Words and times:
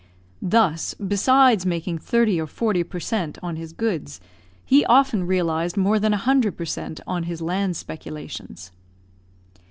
Thus, 0.41 0.95
besides 0.95 1.63
making 1.63 1.99
thirty 1.99 2.41
or 2.41 2.47
forty 2.47 2.81
per 2.83 2.99
cent. 2.99 3.37
on 3.43 3.55
his 3.57 3.71
goods, 3.71 4.19
he 4.65 4.83
often 4.87 5.27
realised 5.27 5.77
more 5.77 5.99
than 5.99 6.11
a 6.11 6.17
hundred 6.17 6.57
per 6.57 6.65
cent. 6.65 6.99
on 7.05 7.25
his 7.25 7.39
land 7.39 7.77
speculations. 7.77 8.71